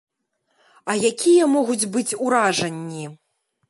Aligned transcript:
А 0.93 0.95
якія 1.11 1.51
могуць 1.59 1.89
быць 1.95 2.09
уражанні? 2.27 3.05